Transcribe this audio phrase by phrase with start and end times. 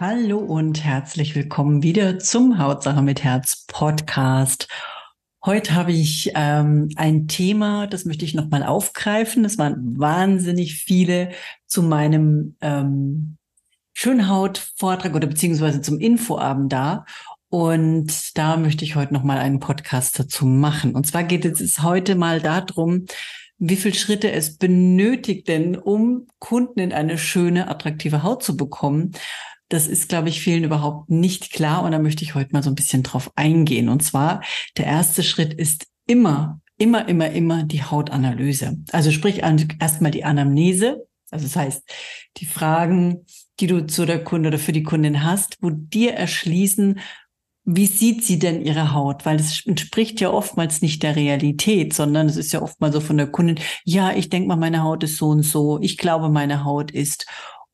[0.00, 4.68] Hallo und herzlich willkommen wieder zum Hautsache mit Herz Podcast.
[5.44, 9.44] Heute habe ich ähm, ein Thema, das möchte ich nochmal aufgreifen.
[9.44, 11.32] Es waren wahnsinnig viele
[11.66, 13.38] zu meinem ähm,
[13.92, 17.04] Schönhaut-Vortrag oder beziehungsweise zum Infoabend da.
[17.48, 20.94] Und da möchte ich heute nochmal einen Podcast dazu machen.
[20.94, 23.06] Und zwar geht es heute mal darum,
[23.58, 29.10] wie viele Schritte es benötigt denn, um Kunden in eine schöne, attraktive Haut zu bekommen.
[29.68, 32.70] Das ist, glaube ich, vielen überhaupt nicht klar und da möchte ich heute mal so
[32.70, 33.88] ein bisschen drauf eingehen.
[33.88, 34.42] Und zwar,
[34.76, 38.78] der erste Schritt ist immer, immer, immer, immer die Hautanalyse.
[38.92, 41.06] Also sprich erstmal die Anamnese.
[41.30, 41.82] Also das heißt,
[42.38, 43.26] die Fragen,
[43.60, 47.00] die du zu der Kunde oder für die Kundin hast, wo dir erschließen,
[47.70, 49.26] wie sieht sie denn ihre Haut?
[49.26, 53.18] Weil es entspricht ja oftmals nicht der Realität, sondern es ist ja oftmals so von
[53.18, 56.64] der Kundin, ja, ich denke mal, meine Haut ist so und so, ich glaube, meine
[56.64, 57.26] Haut ist.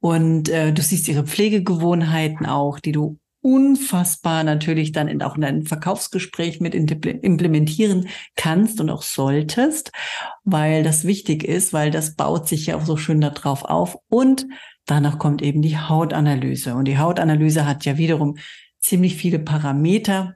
[0.04, 5.40] Und äh, du siehst ihre Pflegegewohnheiten auch, die du unfassbar natürlich dann in, auch in
[5.40, 9.92] deinem Verkaufsgespräch mit implementieren kannst und auch solltest,
[10.44, 13.96] weil das wichtig ist, weil das baut sich ja auch so schön darauf auf.
[14.10, 14.46] Und
[14.84, 16.74] danach kommt eben die Hautanalyse.
[16.74, 18.36] Und die Hautanalyse hat ja wiederum
[18.80, 20.34] ziemlich viele Parameter.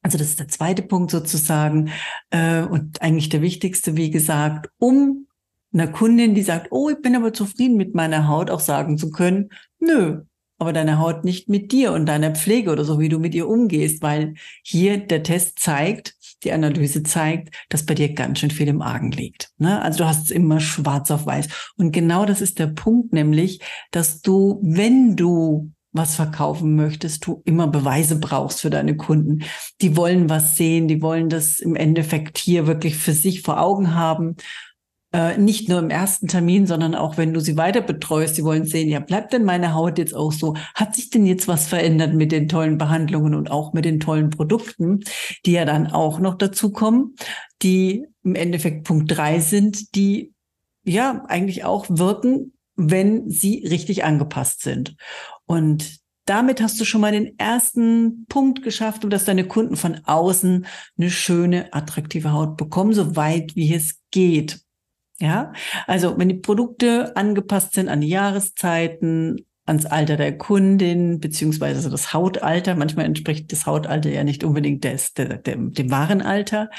[0.00, 1.90] Also das ist der zweite Punkt sozusagen
[2.30, 5.25] äh, und eigentlich der wichtigste, wie gesagt, um
[5.76, 9.10] einer Kundin, die sagt, oh, ich bin aber zufrieden mit meiner Haut, auch sagen zu
[9.10, 10.22] können, nö,
[10.58, 13.48] aber deine Haut nicht mit dir und deiner Pflege oder so, wie du mit ihr
[13.48, 18.68] umgehst, weil hier der Test zeigt, die Analyse zeigt, dass bei dir ganz schön viel
[18.68, 19.50] im Argen liegt.
[19.58, 19.82] Ne?
[19.82, 21.48] Also du hast es immer schwarz auf weiß.
[21.76, 27.42] Und genau das ist der Punkt, nämlich, dass du, wenn du was verkaufen möchtest, du
[27.46, 29.44] immer Beweise brauchst für deine Kunden.
[29.80, 33.94] Die wollen was sehen, die wollen das im Endeffekt hier wirklich für sich vor Augen
[33.94, 34.36] haben
[35.16, 38.34] äh, nicht nur im ersten Termin, sondern auch wenn du sie weiter betreust.
[38.34, 40.56] Sie wollen sehen, ja, bleibt denn meine Haut jetzt auch so?
[40.74, 44.28] Hat sich denn jetzt was verändert mit den tollen Behandlungen und auch mit den tollen
[44.28, 45.00] Produkten,
[45.46, 47.14] die ja dann auch noch dazu kommen,
[47.62, 50.34] die im Endeffekt Punkt drei sind, die
[50.84, 54.96] ja eigentlich auch wirken, wenn sie richtig angepasst sind.
[55.46, 59.98] Und damit hast du schon mal den ersten Punkt geschafft, um dass deine Kunden von
[60.04, 60.66] außen
[60.98, 64.65] eine schöne, attraktive Haut bekommen, so weit wie es geht.
[65.18, 65.52] Ja,
[65.86, 71.90] also wenn die Produkte angepasst sind an die Jahreszeiten, ans Alter der Kundin, beziehungsweise also
[71.90, 76.70] das Hautalter, manchmal entspricht das Hautalter ja nicht unbedingt des, der, dem, dem wahren Alter,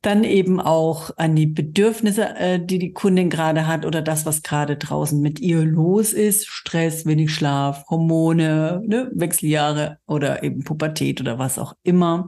[0.00, 4.42] dann eben auch an die Bedürfnisse, äh, die die Kundin gerade hat oder das, was
[4.42, 11.20] gerade draußen mit ihr los ist, Stress, wenig Schlaf, Hormone, ne, Wechseljahre oder eben Pubertät
[11.20, 12.26] oder was auch immer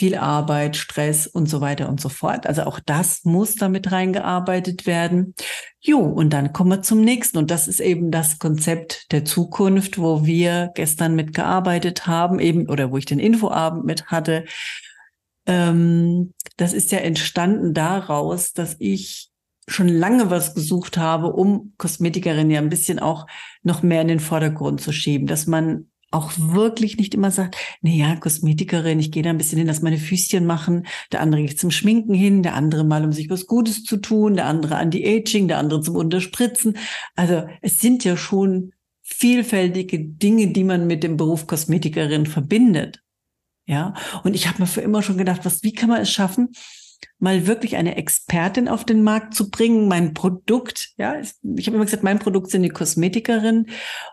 [0.00, 2.46] viel Arbeit, Stress und so weiter und so fort.
[2.46, 5.34] Also auch das muss damit reingearbeitet werden.
[5.78, 7.36] Jo, und dann kommen wir zum nächsten.
[7.36, 12.90] Und das ist eben das Konzept der Zukunft, wo wir gestern mitgearbeitet haben, eben, oder
[12.90, 14.46] wo ich den Infoabend mit hatte.
[15.44, 19.28] Ähm, das ist ja entstanden daraus, dass ich
[19.68, 23.26] schon lange was gesucht habe, um Kosmetikerinnen ja ein bisschen auch
[23.62, 27.90] noch mehr in den Vordergrund zu schieben, dass man auch wirklich nicht immer sagt, na
[27.90, 31.58] ja, Kosmetikerin, ich gehe da ein bisschen hin, dass meine Füßchen machen, der andere geht
[31.58, 35.48] zum Schminken hin, der andere mal, um sich was Gutes zu tun, der andere Anti-Aging,
[35.48, 36.76] der andere zum Unterspritzen.
[37.14, 38.72] Also es sind ja schon
[39.02, 43.02] vielfältige Dinge, die man mit dem Beruf Kosmetikerin verbindet.
[43.66, 43.94] Ja,
[44.24, 46.48] und ich habe mir für immer schon gedacht, was, wie kann man es schaffen,
[47.18, 51.84] mal wirklich eine Expertin auf den Markt zu bringen, mein Produkt, ja, ich habe immer
[51.84, 53.66] gesagt, mein Produkt sind die Kosmetikerin.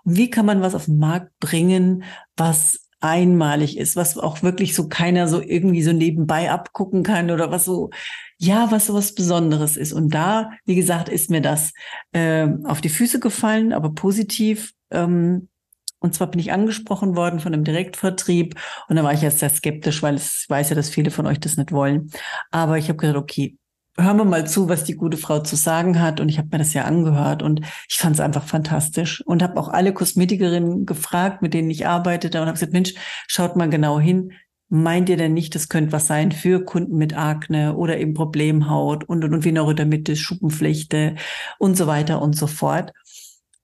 [0.04, 2.04] Wie kann man was auf den Markt bringen,
[2.36, 7.52] was einmalig ist, was auch wirklich so keiner so irgendwie so nebenbei abgucken kann oder
[7.52, 7.92] was so,
[8.38, 9.94] ja, was so was Besonderes ist.
[9.94, 11.74] Und da, wie gesagt, ist mir das
[12.12, 14.74] äh, auf die Füße gefallen, aber positiv.
[14.90, 15.50] Ähm,
[16.00, 18.56] und zwar bin ich angesprochen worden von einem Direktvertrieb
[18.88, 21.40] und da war ich jetzt sehr skeptisch, weil ich weiß ja, dass viele von euch
[21.40, 22.12] das nicht wollen.
[22.52, 23.58] Aber ich habe gesagt, okay,
[24.00, 26.20] hören wir mal zu, was die gute Frau zu sagen hat.
[26.20, 29.60] Und ich habe mir das ja angehört und ich fand es einfach fantastisch und habe
[29.60, 32.94] auch alle Kosmetikerinnen gefragt, mit denen ich arbeitete und habe gesagt, Mensch,
[33.28, 34.34] schaut mal genau hin.
[34.70, 39.06] Meint ihr denn nicht, das könnte was sein für Kunden mit Akne oder eben Problemhaut
[39.06, 41.16] und und und wie Neurodermitis, Schuppenflechte
[41.58, 42.92] und so weiter und so fort.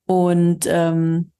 [0.06, 1.32] Und ähm,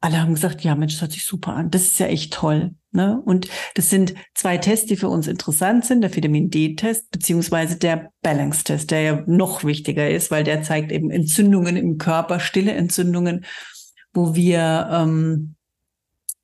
[0.00, 1.70] alle haben gesagt, ja, Mensch, das hört sich super an.
[1.70, 2.74] Das ist ja echt toll.
[2.92, 3.20] Ne?
[3.24, 8.10] Und das sind zwei Tests, die für uns interessant sind, der Vitamin D-Test beziehungsweise der
[8.22, 13.44] Balance-Test, der ja noch wichtiger ist, weil der zeigt eben Entzündungen im Körper, stille Entzündungen,
[14.12, 15.56] wo wir ähm,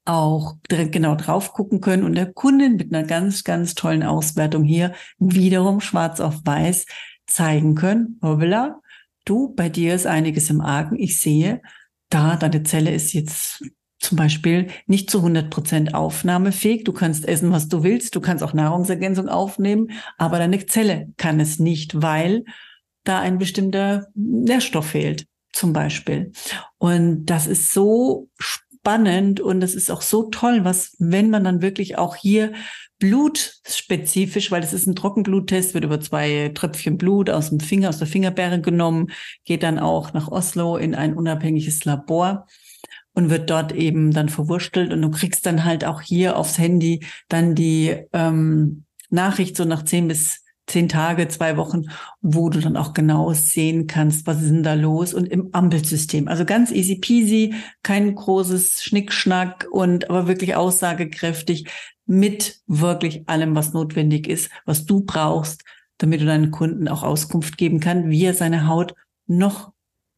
[0.04, 4.64] auch direkt genau drauf gucken können und der Kundin mit einer ganz, ganz tollen Auswertung
[4.64, 6.86] hier wiederum schwarz auf weiß
[7.26, 8.80] zeigen können, hoppla,
[9.24, 10.98] du, bei dir ist einiges im Argen.
[10.98, 11.62] Ich sehe,
[12.12, 13.62] da deine Zelle ist jetzt
[13.98, 16.84] zum Beispiel nicht zu 100 Prozent aufnahmefähig.
[16.84, 18.14] Du kannst essen, was du willst.
[18.16, 22.44] Du kannst auch Nahrungsergänzung aufnehmen, aber deine Zelle kann es nicht, weil
[23.04, 26.32] da ein bestimmter Nährstoff fehlt, zum Beispiel.
[26.78, 28.28] Und das ist so
[28.82, 32.52] spannend und das ist auch so toll, was, wenn man dann wirklich auch hier
[32.98, 37.98] blutspezifisch, weil es ist ein Trockenbluttest, wird über zwei Tröpfchen Blut aus dem Finger, aus
[37.98, 39.12] der Fingerbeere genommen,
[39.44, 42.46] geht dann auch nach Oslo in ein unabhängiges Labor
[43.14, 47.04] und wird dort eben dann verwurstelt und du kriegst dann halt auch hier aufs Handy
[47.28, 50.41] dann die ähm, Nachricht so nach zehn bis
[50.72, 51.84] zehn Tage, zwei Wochen,
[52.22, 56.28] wo du dann auch genau sehen kannst, was ist denn da los und im Ampelsystem.
[56.28, 61.66] Also ganz easy peasy, kein großes Schnickschnack und aber wirklich aussagekräftig
[62.06, 65.62] mit wirklich allem, was notwendig ist, was du brauchst,
[65.98, 68.94] damit du deinen Kunden auch Auskunft geben kann, wie er seine Haut
[69.26, 69.72] noch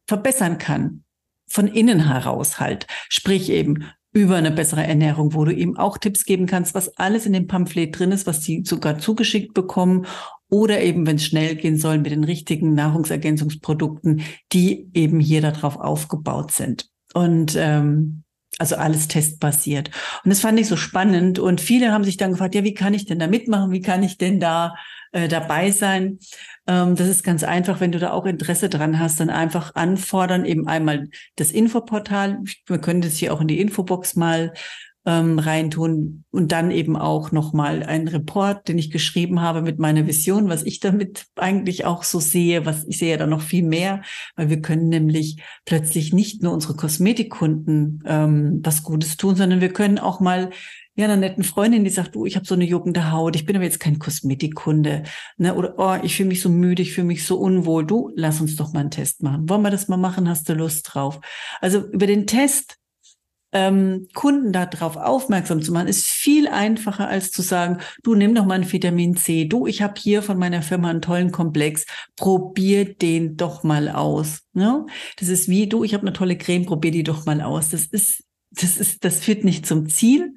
[0.07, 1.03] verbessern kann
[1.47, 2.87] von innen heraus halt.
[3.09, 3.85] Sprich eben
[4.15, 7.49] über eine bessere Ernährung, wo du ihm auch Tipps geben kannst, was alles in dem
[7.49, 10.07] Pamphlet drin ist, was sie sogar zugeschickt bekommen
[10.55, 14.23] oder eben, wenn es schnell gehen soll, mit den richtigen Nahrungsergänzungsprodukten,
[14.53, 16.89] die eben hier darauf aufgebaut sind.
[17.13, 18.23] Und ähm,
[18.61, 19.91] also alles testbasiert.
[20.23, 21.41] Und das fand ich so spannend.
[21.41, 23.73] Und viele haben sich dann gefragt, ja, wie kann ich denn da mitmachen?
[23.73, 24.77] Wie kann ich denn da
[25.11, 26.21] äh, dabei sein?
[26.69, 30.45] Ähm, das ist ganz einfach, wenn du da auch Interesse dran hast, dann einfach anfordern,
[30.45, 32.45] eben einmal das Infoportal.
[32.67, 34.53] Wir können das hier auch in die Infobox mal
[35.07, 40.07] ähm, reintun und dann eben auch nochmal einen Report, den ich geschrieben habe mit meiner
[40.07, 43.65] Vision, was ich damit eigentlich auch so sehe, was ich sehe ja da noch viel
[43.65, 44.03] mehr,
[44.37, 49.73] weil wir können nämlich plötzlich nicht nur unsere Kosmetikkunden ähm, was Gutes tun, sondern wir
[49.73, 50.51] können auch mal
[50.97, 53.57] ja, einer netten Freundin, die sagt, du, ich habe so eine juckende Haut, ich bin
[53.57, 55.03] aber jetzt kein Kosmetikkunde,
[55.37, 55.55] ne?
[55.57, 57.85] Oder oh, ich fühle mich so müde, ich fühle mich so unwohl.
[57.85, 59.49] Du, lass uns doch mal einen Test machen.
[59.49, 60.29] Wollen wir das mal machen?
[60.29, 61.21] Hast du Lust drauf?
[61.61, 62.79] Also über den Test
[63.55, 68.45] ähm, Kunden darauf aufmerksam zu machen, ist viel einfacher als zu sagen, du nimm doch
[68.45, 71.87] mal ein Vitamin C, du, ich habe hier von meiner Firma einen tollen Komplex,
[72.17, 74.41] probier den doch mal aus.
[74.53, 74.85] Ne?
[75.19, 77.71] Das ist wie, du, ich habe eine tolle Creme, probier die doch mal aus.
[77.71, 80.35] Das ist, das ist, das führt nicht zum Ziel,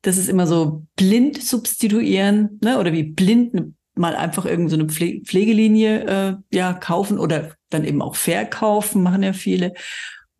[0.00, 2.78] das ist immer so blind substituieren, ne?
[2.78, 8.16] oder wie blind mal einfach irgendeine so Pflegelinie äh, ja kaufen oder dann eben auch
[8.16, 9.74] verkaufen, machen ja viele.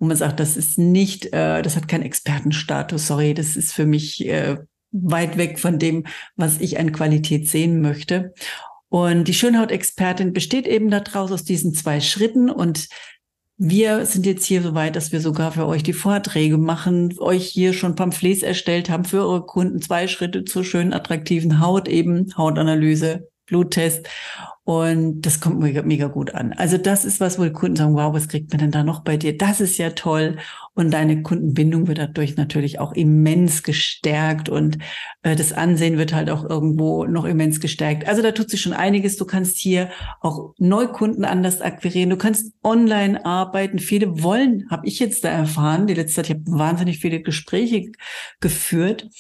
[0.05, 3.87] Wo man sagt, das ist nicht, äh, das hat keinen Expertenstatus, sorry, das ist für
[3.87, 4.59] mich äh,
[4.91, 6.05] weit weg von dem,
[6.37, 8.35] was ich an Qualität sehen möchte.
[8.91, 12.89] Und die Schönhautexpertin besteht eben daraus aus diesen zwei Schritten und
[13.57, 17.47] wir sind jetzt hier so weit, dass wir sogar für euch die Vorträge machen, euch
[17.47, 19.81] hier schon Pamphlets erstellt haben für eure Kunden.
[19.81, 24.09] Zwei Schritte zur schönen, attraktiven Haut eben, Hautanalyse, Bluttest.
[24.67, 26.55] Und das kommt mega, mega gut an.
[26.55, 29.05] Also das ist was, wo die Kunden sagen, wow, was kriegt man denn da noch
[29.05, 29.37] bei dir?
[29.37, 30.39] Das ist ja toll.
[30.73, 34.79] Und deine Kundenbindung wird dadurch natürlich auch immens gestärkt und
[35.23, 38.09] äh, das Ansehen wird halt auch irgendwo noch immens gestärkt.
[38.09, 39.19] Also da tut sich schon einiges.
[39.19, 42.09] Du kannst hier auch Neukunden anders akquirieren.
[42.11, 43.79] Du kannst online arbeiten.
[43.79, 47.93] Viele wollen, habe ich jetzt da erfahren, die letzte Zeit, ich habe wahnsinnig viele Gespräche
[48.41, 49.11] geführt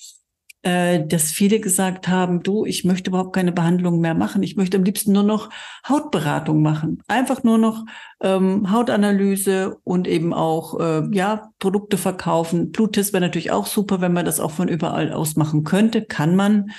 [0.64, 4.42] dass viele gesagt haben, du, ich möchte überhaupt keine Behandlung mehr machen.
[4.42, 5.50] Ich möchte am liebsten nur noch
[5.86, 7.02] Hautberatung machen.
[7.06, 7.84] Einfach nur noch
[8.20, 12.72] ähm, Hautanalyse und eben auch äh, ja Produkte verkaufen.
[12.72, 16.02] Bluttest wäre natürlich auch super, wenn man das auch von überall aus machen könnte.
[16.02, 16.70] Kann man.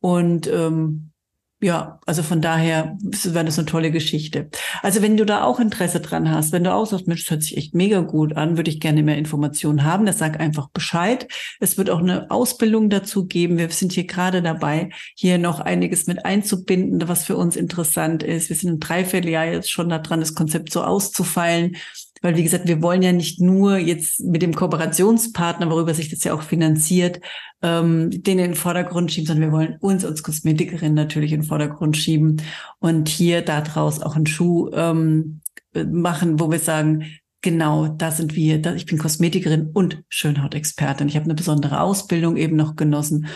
[0.00, 1.12] Und ähm,
[1.60, 4.48] ja, also von daher wäre das eine tolle Geschichte.
[4.82, 7.42] Also wenn du da auch Interesse dran hast, wenn du auch sagst, Mensch, das hört
[7.42, 11.26] sich echt mega gut an, würde ich gerne mehr Informationen haben, das sag einfach Bescheid.
[11.58, 13.58] Es wird auch eine Ausbildung dazu geben.
[13.58, 18.50] Wir sind hier gerade dabei, hier noch einiges mit einzubinden, was für uns interessant ist.
[18.50, 21.76] Wir sind ein Dreivierteljahr jetzt schon daran, das Konzept so auszufeilen.
[22.22, 26.24] Weil, wie gesagt, wir wollen ja nicht nur jetzt mit dem Kooperationspartner, worüber sich das
[26.24, 27.20] ja auch finanziert,
[27.62, 31.46] ähm, den in den Vordergrund schieben, sondern wir wollen uns als Kosmetikerin natürlich in den
[31.46, 32.42] Vordergrund schieben
[32.78, 35.40] und hier daraus auch einen Schuh ähm,
[35.74, 37.06] machen, wo wir sagen,
[37.40, 41.08] genau, da sind wir, ich bin Kosmetikerin und Schönhautexpertin.
[41.08, 43.28] Ich habe eine besondere Ausbildung eben noch genossen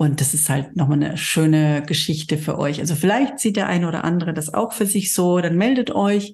[0.00, 2.80] und das ist halt nochmal eine schöne Geschichte für euch.
[2.80, 6.32] Also vielleicht sieht der eine oder andere das auch für sich so, dann meldet euch.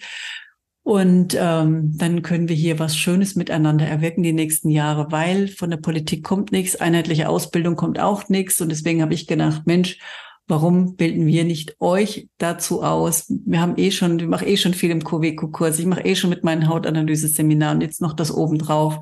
[0.86, 5.68] Und ähm, dann können wir hier was Schönes miteinander erwirken die nächsten Jahre, weil von
[5.68, 8.60] der Politik kommt nichts, einheitliche Ausbildung kommt auch nichts.
[8.60, 9.98] Und deswegen habe ich gedacht, Mensch,
[10.46, 13.24] warum bilden wir nicht euch dazu aus?
[13.44, 16.30] Wir haben eh schon, ich mache eh schon viel im Coveco-Kurs, ich mache eh schon
[16.30, 19.00] mit meinen Hautanalyse-Seminaren jetzt noch das obendrauf.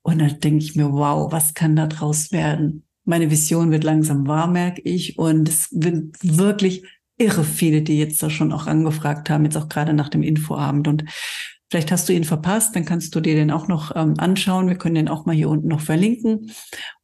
[0.00, 2.84] Und dann denke ich mir, wow, was kann da draus werden?
[3.04, 5.18] Meine Vision wird langsam wahr, merke ich.
[5.18, 6.84] Und es wird wirklich
[7.18, 10.88] irre viele, die jetzt da schon auch angefragt haben, jetzt auch gerade nach dem Infoabend.
[10.88, 11.04] Und
[11.70, 14.68] vielleicht hast du ihn verpasst, dann kannst du dir den auch noch ähm, anschauen.
[14.68, 16.50] Wir können den auch mal hier unten noch verlinken.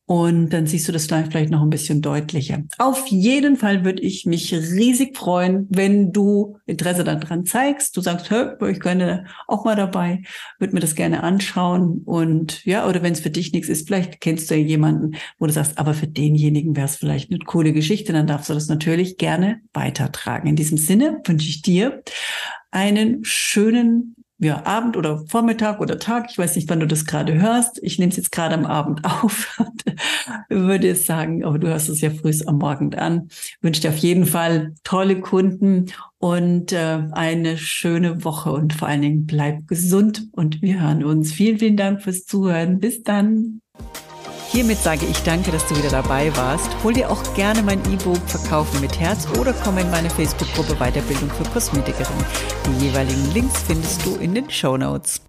[0.06, 2.62] Und dann siehst du das dann vielleicht noch ein bisschen deutlicher.
[2.78, 7.96] Auf jeden Fall würde ich mich riesig freuen, wenn du Interesse daran zeigst.
[7.96, 10.22] Du sagst, hör, ich könnte auch mal dabei,
[10.58, 12.02] würde mir das gerne anschauen.
[12.04, 15.46] Und ja, oder wenn es für dich nichts ist, vielleicht kennst du ja jemanden, wo
[15.46, 18.68] du sagst, aber für denjenigen wäre es vielleicht eine coole Geschichte, dann darfst du das
[18.68, 20.48] natürlich gerne weitertragen.
[20.48, 22.02] In diesem Sinne wünsche ich dir
[22.70, 26.26] einen schönen ja, Abend oder Vormittag oder Tag.
[26.30, 27.80] Ich weiß nicht, wann du das gerade hörst.
[27.82, 29.58] Ich nehme es jetzt gerade am Abend auf.
[30.48, 33.28] würde es sagen, aber du hörst es ja früh am Morgen an.
[33.28, 35.86] Ich wünsche dir auf jeden Fall tolle Kunden
[36.18, 41.32] und äh, eine schöne Woche und vor allen Dingen bleib gesund und wir hören uns.
[41.32, 42.78] Vielen, vielen Dank fürs Zuhören.
[42.78, 43.60] Bis dann.
[44.54, 46.68] Hiermit sage ich danke, dass du wieder dabei warst.
[46.84, 51.28] Hol dir auch gerne mein E-Book Verkaufen mit Herz oder komm in meine Facebook-Gruppe Weiterbildung
[51.28, 52.24] für Kosmetikerin.
[52.68, 55.20] Die jeweiligen Links findest du in den Show Notes.